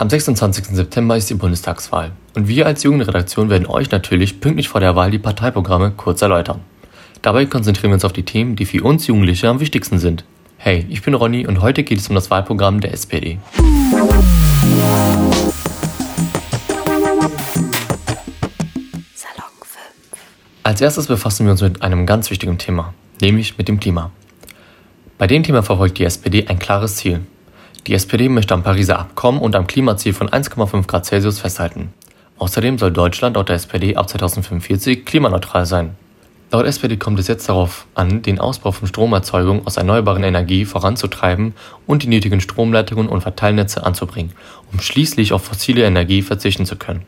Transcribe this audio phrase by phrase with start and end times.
[0.00, 0.64] Am 26.
[0.68, 5.10] September ist die Bundestagswahl und wir als Jugendredaktion werden euch natürlich pünktlich vor der Wahl
[5.10, 6.62] die Parteiprogramme kurz erläutern.
[7.20, 10.24] Dabei konzentrieren wir uns auf die Themen, die für uns Jugendliche am wichtigsten sind.
[10.56, 13.38] Hey, ich bin Ronny und heute geht es um das Wahlprogramm der SPD.
[20.62, 24.10] Als erstes befassen wir uns mit einem ganz wichtigen Thema, nämlich mit dem Klima.
[25.18, 27.20] Bei dem Thema verfolgt die SPD ein klares Ziel.
[27.86, 31.92] Die SPD möchte am Pariser Abkommen und am Klimaziel von 1,5 Grad Celsius festhalten.
[32.38, 35.96] Außerdem soll Deutschland laut der SPD ab 2045 klimaneutral sein.
[36.52, 41.54] Laut SPD kommt es jetzt darauf an, den Ausbau von Stromerzeugung aus erneuerbaren Energie voranzutreiben
[41.86, 44.32] und die nötigen Stromleitungen und Verteilnetze anzubringen,
[44.72, 47.02] um schließlich auf fossile Energie verzichten zu können.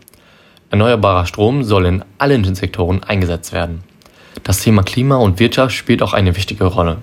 [0.71, 3.83] Erneuerbarer Strom soll in allen Sektoren eingesetzt werden.
[4.45, 6.99] Das Thema Klima und Wirtschaft spielt auch eine wichtige Rolle.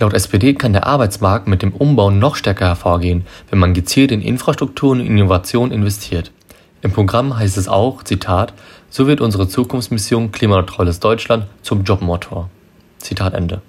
[0.00, 4.22] Laut SPD kann der Arbeitsmarkt mit dem Umbau noch stärker hervorgehen, wenn man gezielt in
[4.22, 6.32] Infrastruktur und Innovation investiert.
[6.80, 8.54] Im Programm heißt es auch, Zitat,
[8.88, 12.48] so wird unsere Zukunftsmission klimaneutrales Deutschland zum Jobmotor.
[12.96, 13.60] Zitat Ende.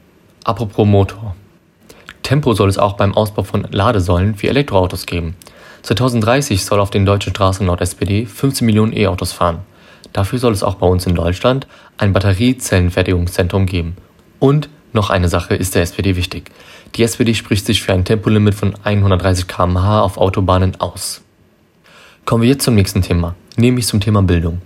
[0.46, 1.36] Apropos Motor.
[2.24, 5.36] Tempo soll es auch beim Ausbau von Ladesäulen für Elektroautos geben.
[5.82, 9.60] 2030 soll auf den deutschen Straßen laut SPD 15 Millionen E-Autos fahren.
[10.14, 11.68] Dafür soll es auch bei uns in Deutschland
[11.98, 13.98] ein Batteriezellenfertigungszentrum geben.
[14.40, 16.52] Und noch eine Sache ist der SPD wichtig.
[16.96, 21.22] Die SPD spricht sich für ein Tempolimit von 130 km/h auf Autobahnen aus.
[22.26, 24.62] Kommen wir jetzt zum nächsten Thema, nämlich zum Thema Bildung.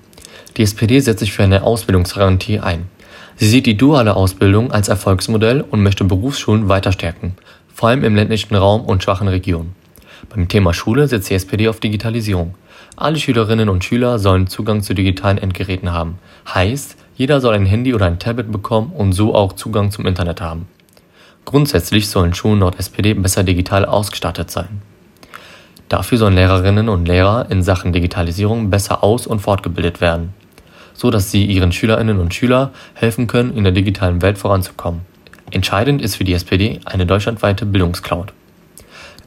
[0.58, 2.90] Die SPD setzt sich für eine Ausbildungsgarantie ein.
[3.38, 7.36] Sie sieht die duale Ausbildung als Erfolgsmodell und möchte Berufsschulen weiter stärken,
[7.74, 9.76] vor allem im ländlichen Raum und schwachen Regionen.
[10.30, 12.56] Beim Thema Schule setzt die SPD auf Digitalisierung.
[12.96, 16.18] Alle Schülerinnen und Schüler sollen Zugang zu digitalen Endgeräten haben.
[16.54, 20.42] Heißt, jeder soll ein Handy oder ein Tablet bekommen und so auch Zugang zum Internet
[20.42, 20.68] haben.
[21.46, 24.82] Grundsätzlich sollen Schulen laut SPD besser digital ausgestattet sein.
[25.88, 30.34] Dafür sollen Lehrerinnen und Lehrer in Sachen Digitalisierung besser aus- und fortgebildet werden,
[30.94, 35.02] so dass sie ihren Schülerinnen und Schülern helfen können, in der digitalen Welt voranzukommen.
[35.52, 38.34] Entscheidend ist für die SPD eine deutschlandweite Bildungscloud.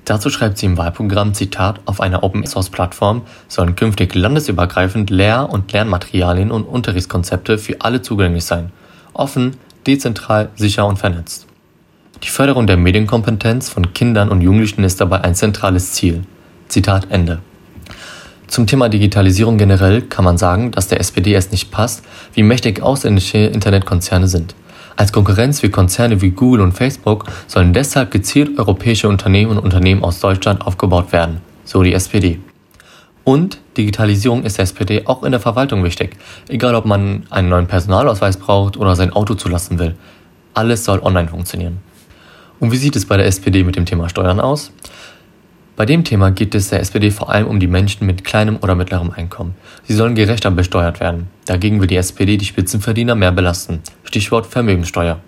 [0.09, 6.51] Dazu schreibt sie im Wahlprogramm, Zitat, auf einer Open-Source-Plattform sollen künftig landesübergreifend Lehr- und Lernmaterialien
[6.51, 8.73] und Unterrichtskonzepte für alle zugänglich sein.
[9.13, 11.47] Offen, dezentral, sicher und vernetzt.
[12.23, 16.23] Die Förderung der Medienkompetenz von Kindern und Jugendlichen ist dabei ein zentrales Ziel.
[16.69, 17.41] Zitat Ende.
[18.47, 22.03] Zum Thema Digitalisierung generell kann man sagen, dass der SPD es nicht passt,
[22.33, 24.55] wie mächtig ausländische Internetkonzerne sind.
[24.99, 30.03] Als Konkurrenz für Konzerne wie Google und Facebook sollen deshalb gezielt europäische Unternehmen und Unternehmen
[30.03, 32.41] aus Deutschland aufgebaut werden, so die SPD.
[33.23, 36.17] Und Digitalisierung ist der SPD auch in der Verwaltung wichtig,
[36.49, 39.95] egal ob man einen neuen Personalausweis braucht oder sein Auto zulassen will.
[40.53, 41.79] Alles soll online funktionieren.
[42.59, 44.73] Und wie sieht es bei der SPD mit dem Thema Steuern aus?
[45.79, 48.75] Bei dem Thema geht es der SPD vor allem um die Menschen mit kleinem oder
[48.75, 49.55] mittlerem Einkommen.
[49.85, 51.29] Sie sollen gerechter besteuert werden.
[51.47, 53.81] Dagegen will die SPD die Spitzenverdiener mehr belasten.
[54.03, 55.21] Stichwort Vermögensteuer.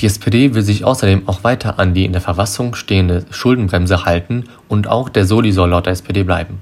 [0.00, 4.46] Die SPD will sich außerdem auch weiter an die in der Verfassung stehende Schuldenbremse halten
[4.66, 6.58] und auch der Soli soll laut der SPD bleiben.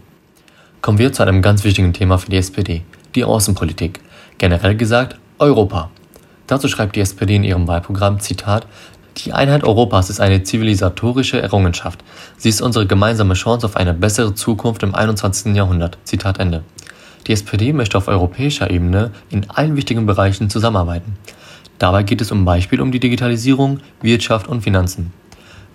[0.82, 2.82] Kommen wir zu einem ganz wichtigen Thema für die SPD,
[3.14, 4.00] die Außenpolitik.
[4.36, 5.90] Generell gesagt Europa.
[6.46, 8.66] Dazu schreibt die SPD in ihrem Wahlprogramm, Zitat,
[9.18, 12.02] die Einheit Europas ist eine zivilisatorische Errungenschaft.
[12.36, 15.54] Sie ist unsere gemeinsame Chance auf eine bessere Zukunft im 21.
[15.54, 15.98] Jahrhundert.
[16.04, 16.64] Zitat Ende.
[17.26, 21.16] Die SPD möchte auf europäischer Ebene in allen wichtigen Bereichen zusammenarbeiten.
[21.78, 25.12] Dabei geht es um Beispiel um die Digitalisierung, Wirtschaft und Finanzen.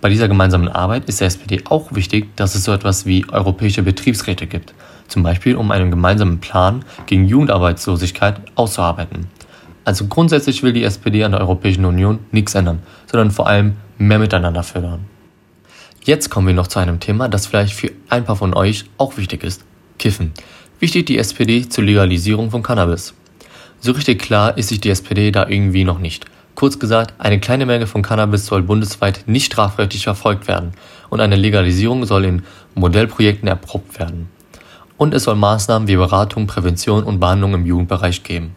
[0.00, 3.82] Bei dieser gemeinsamen Arbeit ist der SPD auch wichtig, dass es so etwas wie europäische
[3.82, 4.74] Betriebsräte gibt,
[5.08, 9.26] zum Beispiel um einen gemeinsamen Plan gegen Jugendarbeitslosigkeit auszuarbeiten.
[9.88, 14.18] Also grundsätzlich will die SPD an der Europäischen Union nichts ändern, sondern vor allem mehr
[14.18, 15.06] miteinander fördern.
[16.04, 19.16] Jetzt kommen wir noch zu einem Thema, das vielleicht für ein paar von euch auch
[19.16, 19.64] wichtig ist.
[19.98, 20.34] Kiffen.
[20.78, 23.14] Wichtig die SPD zur Legalisierung von Cannabis.
[23.80, 26.26] So richtig klar ist sich die SPD da irgendwie noch nicht.
[26.54, 30.72] Kurz gesagt, eine kleine Menge von Cannabis soll bundesweit nicht strafrechtlich verfolgt werden
[31.08, 32.42] und eine Legalisierung soll in
[32.74, 34.28] Modellprojekten erprobt werden.
[34.98, 38.54] Und es soll Maßnahmen wie Beratung, Prävention und Behandlung im Jugendbereich geben.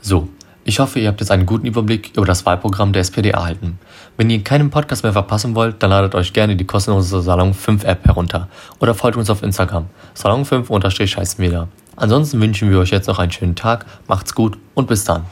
[0.00, 0.30] So,
[0.64, 3.78] ich hoffe, ihr habt jetzt einen guten Überblick über das Wahlprogramm der SPD erhalten.
[4.16, 7.84] Wenn ihr keinen Podcast mehr verpassen wollt, dann ladet euch gerne die kostenlose Salon 5
[7.84, 8.48] App herunter
[8.78, 9.86] oder folgt uns auf Instagram.
[10.14, 11.68] Salon 5 heißen wir da.
[11.96, 15.24] Ansonsten wünschen wir euch jetzt noch einen schönen Tag, macht's gut und bis dann.